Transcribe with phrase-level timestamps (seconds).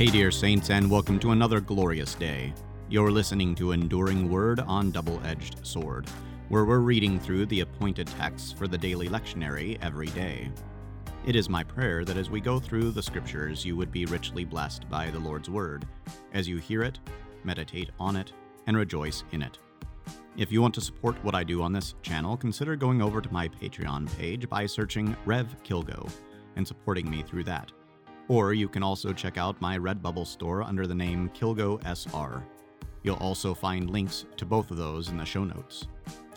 [0.00, 2.54] Hey, dear saints, and welcome to another glorious day.
[2.88, 6.08] You're listening to Enduring Word on Double Edged Sword,
[6.48, 10.50] where we're reading through the appointed texts for the daily lectionary every day.
[11.26, 14.42] It is my prayer that as we go through the scriptures, you would be richly
[14.46, 15.86] blessed by the Lord's Word,
[16.32, 16.98] as you hear it,
[17.44, 18.32] meditate on it,
[18.66, 19.58] and rejoice in it.
[20.34, 23.32] If you want to support what I do on this channel, consider going over to
[23.34, 26.10] my Patreon page by searching Rev Kilgo
[26.56, 27.70] and supporting me through that.
[28.28, 32.42] Or you can also check out my Redbubble store under the name Kilgo SR.
[33.02, 35.86] You'll also find links to both of those in the show notes.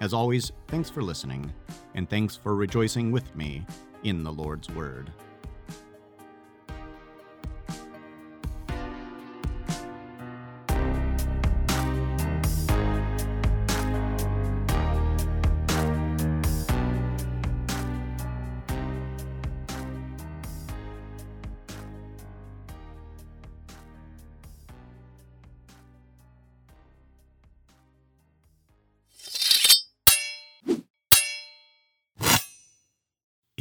[0.00, 1.52] As always, thanks for listening,
[1.94, 3.64] and thanks for rejoicing with me
[4.04, 5.12] in the Lord's Word.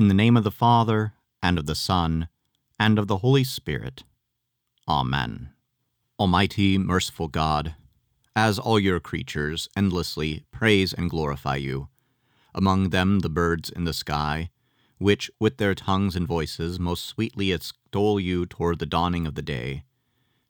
[0.02, 1.14] In the name of the Father,
[1.44, 2.28] and of the Son,
[2.80, 4.04] and of the Holy Spirit.
[4.88, 5.52] Amen.
[6.20, 7.76] Almighty, merciful God,
[8.36, 11.90] as all your creatures endlessly praise and glorify you,
[12.56, 14.50] among them the birds in the sky,
[14.98, 19.44] which with their tongues and voices most sweetly extol you toward the dawning of the
[19.44, 19.84] day,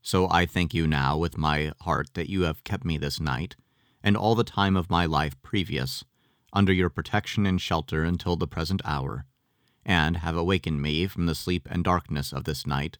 [0.01, 3.57] so I thank you now with my heart that you have kept me this night,
[4.01, 6.05] and all the time of my life previous,
[6.53, 9.25] under your protection and shelter until the present hour
[9.85, 12.97] and have awakened me from the sleep and darkness of this night,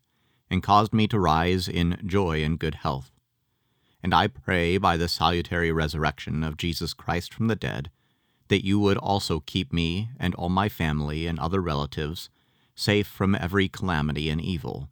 [0.50, 3.12] and caused me to rise in joy and good health.
[4.04, 7.90] And I pray by the salutary resurrection of Jesus Christ from the dead,
[8.48, 12.30] that you would also keep me and all my family and other relatives
[12.76, 14.90] safe from every calamity and evil.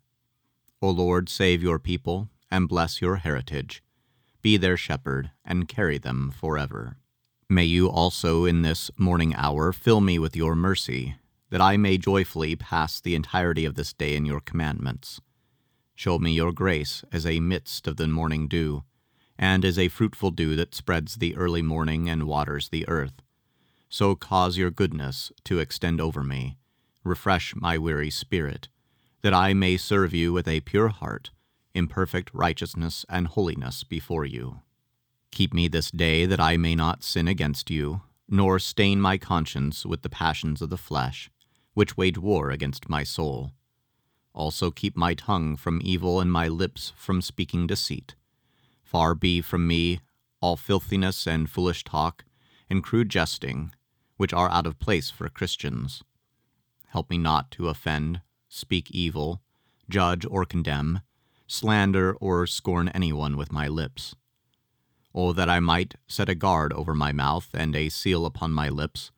[0.81, 3.84] O Lord, save your people, and bless your heritage.
[4.41, 6.97] Be their shepherd, and carry them forever.
[7.50, 11.16] May you also in this morning hour fill me with your mercy,
[11.50, 15.20] that I may joyfully pass the entirety of this day in your commandments.
[15.96, 18.84] Show me your grace as a mist of the morning dew,
[19.38, 23.22] and as a fruitful dew that spreads the early morning and waters the earth.
[23.90, 26.58] So cause your goodness to extend over me,
[27.04, 28.70] refresh my weary spirit,
[29.24, 31.32] that I may serve you with a pure heart,
[31.74, 34.59] in perfect righteousness and holiness before you.
[35.32, 39.86] Keep me this day that I may not sin against you, nor stain my conscience
[39.86, 41.32] with the passions of the flesh
[41.79, 43.53] which wage war against my soul.
[44.34, 48.16] Also keep my tongue from evil and my lips from speaking deceit.
[48.84, 50.01] Far be from me
[50.41, 52.25] all filthiness and foolish talk
[52.69, 53.72] and crude jesting,
[54.17, 56.03] which are out of place for Christians.
[56.88, 58.19] Help me not to offend,
[58.50, 59.41] speak evil,
[59.90, 61.00] judge or condemn,
[61.47, 64.17] slander or scorn anyone with my lips.
[65.16, 68.67] Oh, that I might set a guard over my mouth and a seal upon my
[68.67, 69.11] lips,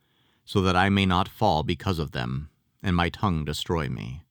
[0.45, 2.50] so that I may not fall because of them,
[2.83, 4.23] and my tongue destroy me.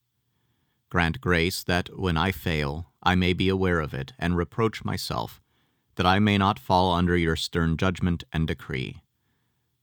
[0.89, 5.41] Grant grace that when I fail, I may be aware of it and reproach myself,
[5.95, 9.01] that I may not fall under your stern judgment and decree.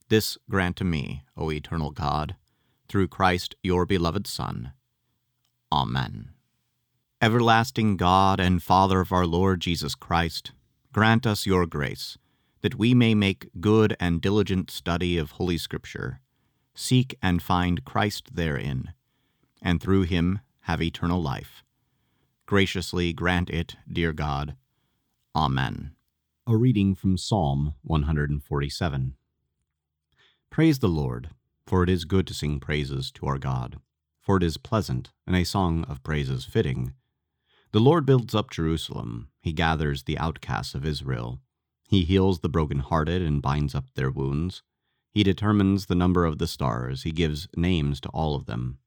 [0.09, 2.35] This grant to me, O eternal God,
[2.87, 4.73] through Christ your beloved Son.
[5.71, 6.29] Amen.
[7.21, 10.51] Everlasting God and Father of our Lord Jesus Christ,
[10.93, 12.17] grant us your grace,
[12.61, 16.21] that we may make good and diligent study of Holy Scripture
[16.79, 18.93] seek and find Christ therein,
[19.61, 21.61] and through him have eternal life.
[22.45, 24.55] Graciously grant it, dear God.
[25.35, 25.91] Amen.
[26.47, 29.15] A reading from Psalm 147.
[30.49, 31.31] Praise the Lord,
[31.67, 33.79] for it is good to sing praises to our God,
[34.21, 36.93] for it is pleasant, and a song of praises fitting.
[37.73, 41.41] The Lord builds up Jerusalem, he gathers the outcasts of Israel.
[41.83, 44.63] He heals the broken-hearted and binds up their wounds.
[45.11, 48.77] He determines the number of the stars, he gives names to all of them.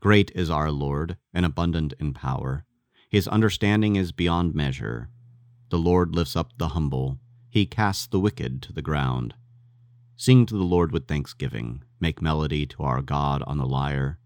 [0.00, 2.64] Great is our Lord, and abundant in power.
[3.08, 5.08] His understanding is beyond measure.
[5.70, 7.18] The Lord lifts up the humble,
[7.50, 9.34] he casts the wicked to the ground.
[10.16, 14.18] Sing to the Lord with thanksgiving, make melody to our God on the lyre.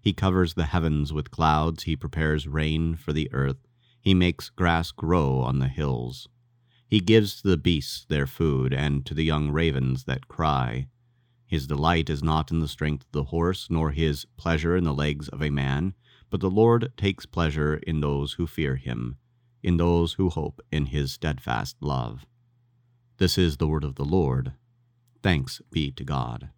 [0.00, 3.66] He covers the heavens with clouds, he prepares rain for the earth,
[4.00, 6.28] he makes grass grow on the hills.
[6.88, 10.88] He gives to the beasts their food, and to the young ravens that cry.
[11.44, 14.94] His delight is not in the strength of the horse, nor his pleasure in the
[14.94, 15.92] legs of a man,
[16.30, 19.16] but the Lord takes pleasure in those who fear him,
[19.62, 22.24] in those who hope in his steadfast love.
[23.18, 24.52] This is the word of the Lord.
[25.22, 26.50] Thanks be to God.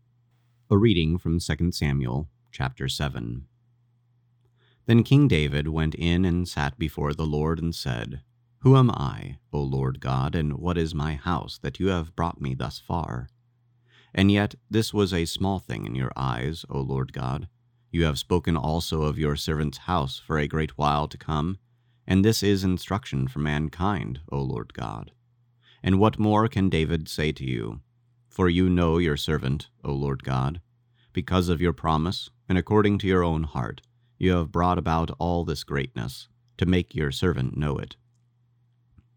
[0.70, 3.46] A reading from 2 Samuel chapter 7.
[4.86, 8.20] Then King David went in and sat before the Lord and said,
[8.62, 12.42] Who am I, O Lord God, and what is my house that you have brought
[12.42, 13.30] me thus far?
[14.12, 17.48] And yet this was a small thing in your eyes, O Lord God.
[17.90, 21.56] You have spoken also of your servant's house for a great while to come,
[22.06, 25.12] and this is instruction for mankind, O Lord God.
[25.82, 27.80] And what more can David say to you?
[28.28, 30.60] For you know your servant, O Lord God.
[31.14, 33.80] Because of your promise, and according to your own heart,
[34.18, 36.28] you have brought about all this greatness,
[36.58, 37.96] to make your servant know it.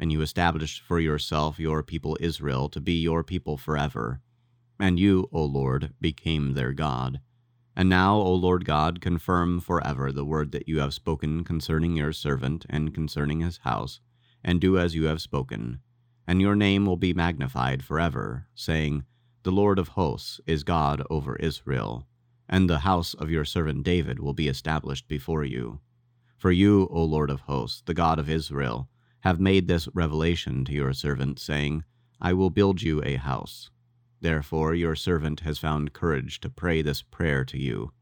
[0.00, 4.20] And you established for yourself your people Israel to be your people forever.
[4.80, 7.20] And you, O Lord, became their God.
[7.76, 12.12] And now, O Lord God, confirm forever the word that you have spoken concerning your
[12.12, 14.00] servant and concerning his house,
[14.42, 15.78] and do as you have spoken.
[16.26, 19.04] And your name will be magnified forever, saying,
[19.44, 22.08] The Lord of hosts is God over Israel
[22.52, 25.78] and the house of your servant David will be established before you.
[26.36, 28.88] For you, O Lord of hosts, the God of Israel,
[29.20, 31.84] have made this revelation to your servant, saying,
[32.20, 33.70] I will build you a house.
[34.20, 37.92] Therefore your servant has found courage to pray this prayer to you.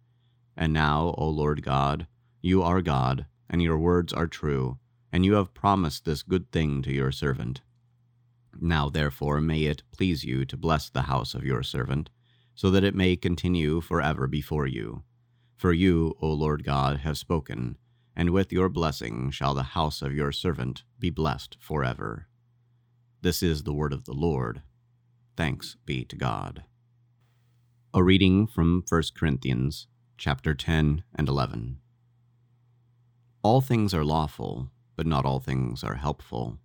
[0.56, 2.06] And now, O Lord God,
[2.41, 4.79] you are God, and your words are true,
[5.12, 7.61] and you have promised this good thing to your servant.
[8.61, 12.11] Now therefore may it please you to bless the house of your servant,
[12.55, 15.05] so that it may continue forever before you.
[15.56, 17.76] For you, O Lord God, have spoken,
[18.19, 22.26] and with your blessing shall the house of your servant be blessed forever.
[23.23, 24.62] This is the word of the Lord.
[25.37, 26.65] Thanks be to God.
[27.94, 29.87] A reading from 1 Corinthians
[30.17, 31.79] chapter 10 and 11.
[33.44, 36.59] All things are lawful, but not all things are helpful.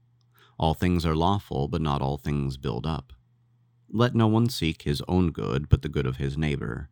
[0.58, 3.14] All things are lawful, but not all things build up.
[3.92, 6.90] Let no one seek his own good, but the good of his neighbor.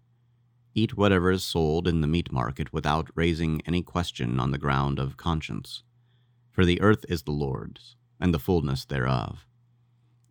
[0.73, 4.99] Eat whatever is sold in the meat market without raising any question on the ground
[4.99, 5.83] of conscience.
[6.51, 9.45] For the earth is the Lord's, and the fullness thereof.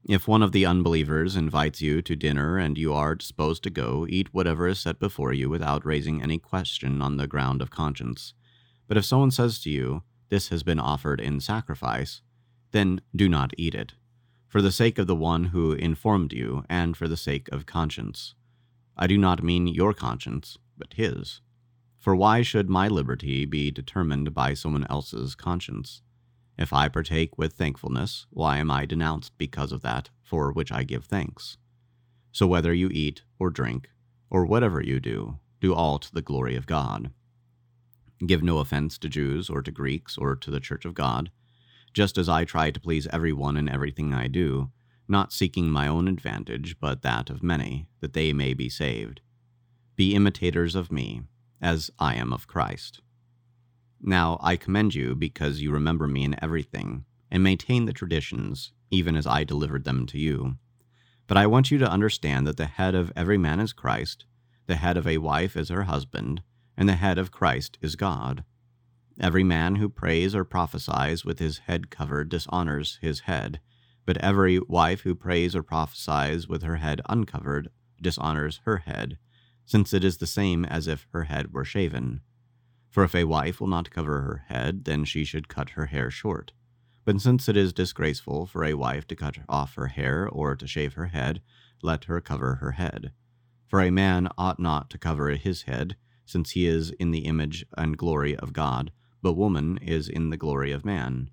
[0.05, 4.07] If one of the unbelievers invites you to dinner and you are disposed to go,
[4.09, 8.33] eat whatever is set before you without raising any question on the ground of conscience.
[8.89, 12.23] But if someone says to you, This has been offered in sacrifice,
[12.71, 13.95] then do not eat it
[14.51, 18.35] for the sake of the one who informed you, and for the sake of conscience.
[19.01, 21.41] I do not mean your conscience, but his.
[21.99, 26.03] For why should my liberty be determined by someone else's conscience?
[26.57, 30.85] If I partake with thankfulness, why am I denounced because of that for which I
[30.85, 31.57] give thanks?
[32.31, 33.89] So whether you eat or drink,
[34.31, 37.11] or whatever you do, do all to the glory of God.
[38.25, 41.31] Give no offense to Jews or to Greeks or to the church of God
[41.93, 44.71] just as I try to please everyone in everything I do,
[45.11, 49.21] not seeking my own advantage, but that of many, that they may be saved.
[49.97, 51.23] Be imitators of me,
[51.61, 53.03] as I am of Christ.
[54.01, 59.15] Now I commend you because you remember me in everything, and maintain the traditions, even
[59.15, 60.57] as I delivered them to you.
[61.27, 64.25] But I want you to understand that the head of every man is Christ,
[64.67, 66.43] the head of a wife is her husband,
[66.77, 68.45] and the head of Christ is God.
[69.21, 73.61] Every man who prays or prophesies with his head covered dishonors his head,
[74.07, 79.19] but every wife who prays or prophesies with her head uncovered dishonors her head,
[79.67, 82.21] since it is the same as if her head were shaven.
[82.89, 86.11] For if a wife will not cover her head, then she should cut her hair
[86.11, 86.53] short.
[87.05, 90.67] But since it is disgraceful for a wife to cut off her hair or to
[90.67, 91.41] shave her head,
[91.83, 93.13] let her cover her head.
[93.69, 97.65] For a man ought not to cover his head, since he is in the image
[97.77, 98.91] and glory of God,
[99.23, 101.31] but woman is in the glory of man.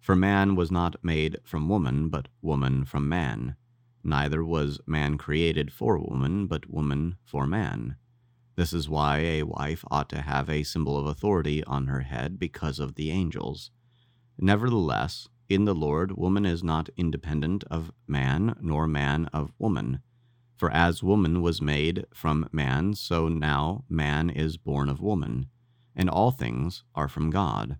[0.00, 3.56] For man was not made from woman, but woman from man.
[4.02, 7.96] Neither was man created for woman, but woman for man.
[8.56, 12.38] This is why a wife ought to have a symbol of authority on her head
[12.38, 13.70] because of the angels.
[14.38, 20.00] Nevertheless, in the Lord, woman is not independent of man, nor man of woman.
[20.56, 25.46] For as woman was made from man, so now man is born of woman
[26.00, 27.76] and all things are from God.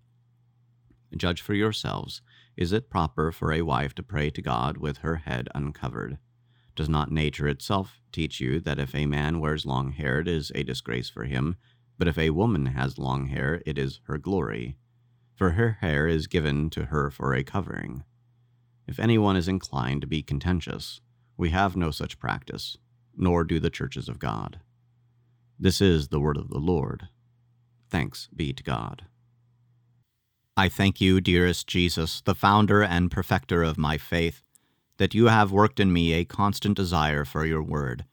[1.17, 2.23] Judge for yourselves
[2.57, 6.19] is it proper for a wife to pray to God with her head uncovered?
[6.76, 10.52] Does not nature itself teach you that if a man wears long hair, it is
[10.55, 11.57] a disgrace for him,
[11.99, 14.76] but if a woman has long hair, it is her glory?
[15.40, 18.05] for her hair is given to her for a covering.
[18.87, 21.00] If anyone is inclined to be contentious,
[21.38, 22.76] we have no such practice,
[23.17, 24.61] nor do the churches of God.
[25.59, 27.09] This is the word of the Lord.
[27.88, 29.07] Thanks be to God.
[30.61, 34.43] I thank you, dearest Jesus, the founder and perfecter of my faith,
[34.99, 38.05] that you have worked in me a constant desire for your word,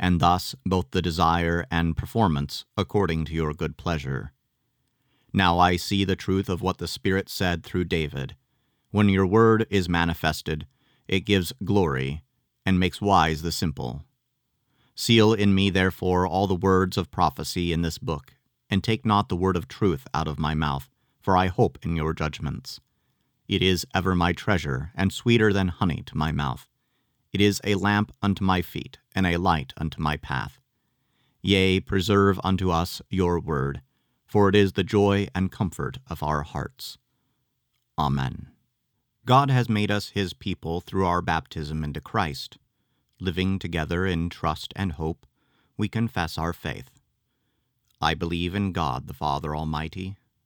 [0.00, 4.32] and thus both the desire and performance according to your good pleasure.
[5.32, 8.34] Now I see the truth of what the Spirit said through David.
[8.90, 10.66] When your word is manifested,
[11.06, 12.24] it gives glory
[12.66, 14.02] and makes wise the simple.
[14.96, 18.34] Seal in me, therefore, all the words of prophecy in this book,
[18.68, 20.88] and take not the word of truth out of my mouth,
[21.22, 22.80] for I hope in your judgments.
[23.48, 26.66] It is ever my treasure, and sweeter than honey to my mouth.
[27.32, 30.58] It is a lamp unto my feet, and a light unto my path.
[31.40, 33.82] Yea, preserve unto us your word,
[34.26, 36.98] for it is the joy and comfort of our hearts.
[37.98, 38.48] Amen.
[39.24, 42.58] God has made us his people through our baptism into Christ.
[43.20, 45.26] Living together in trust and hope,
[45.76, 46.90] we confess our faith.
[48.00, 50.16] I believe in God the Father Almighty,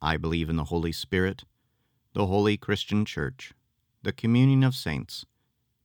[0.00, 1.44] I believe in the Holy Spirit,
[2.12, 3.52] the holy Christian Church,
[4.02, 5.26] the communion of saints,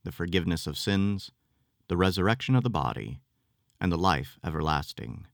[0.04, 1.30] the forgiveness of sins,
[1.88, 3.20] the resurrection of the body,
[3.80, 5.26] and the life everlasting.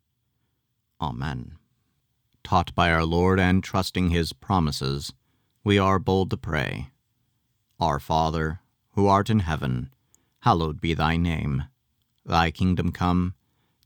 [1.00, 1.56] Amen.
[2.42, 5.12] Taught by our Lord and trusting his promises,
[5.62, 6.88] we are bold to pray.
[7.78, 8.60] Our Father,
[8.92, 9.90] who art in heaven,
[10.40, 11.64] hallowed be thy name.
[12.24, 13.34] Thy kingdom come,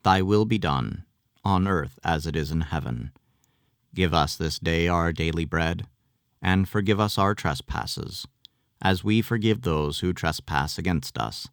[0.02, 1.04] thy will be done,
[1.44, 3.12] on earth as it is in heaven.
[3.94, 5.86] Give us this day our daily bread,
[6.40, 8.26] and forgive us our trespasses,
[8.80, 11.48] as we forgive those who trespass against us.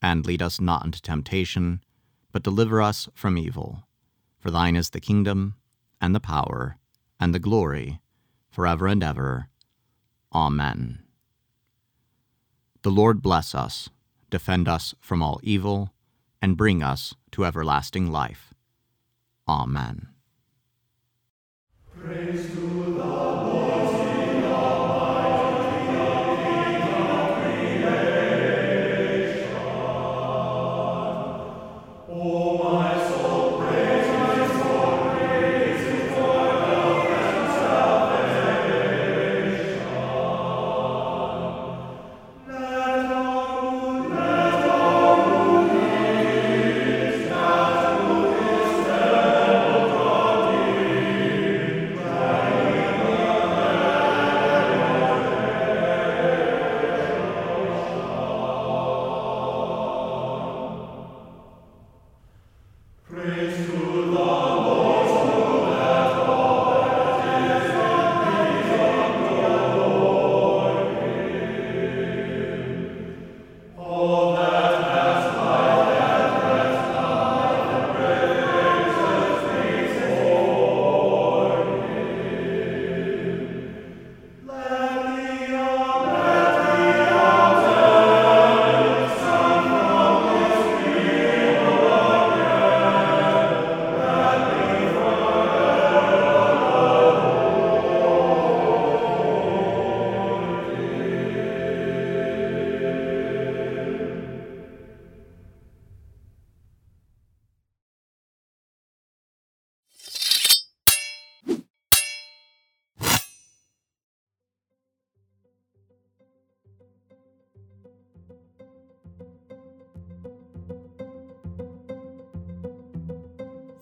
[0.00, 1.82] And lead us not into temptation,
[2.32, 3.84] but deliver us from evil.
[4.38, 5.54] For thine is the kingdom,
[6.00, 6.76] and the power,
[7.20, 8.00] and the glory,
[8.50, 9.48] forever and ever.
[10.34, 10.98] Amen.
[12.82, 13.88] The Lord bless us
[14.32, 15.90] defend us from all evil,
[16.40, 18.52] and bring us to everlasting life.
[19.46, 20.11] Amen.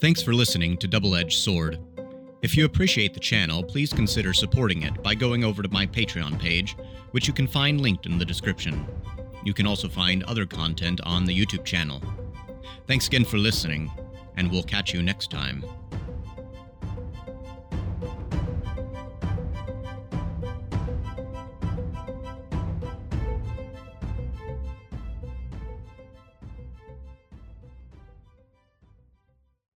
[0.00, 1.78] Thanks for listening to Double Edged Sword.
[2.40, 6.40] If you appreciate the channel, please consider supporting it by going over to my Patreon
[6.40, 6.75] page,
[7.11, 8.87] which you can find linked in the description.
[9.45, 12.02] You can also find other content on the YouTube channel.
[12.87, 13.92] Thanks again for listening,
[14.38, 15.62] and we'll catch you next time.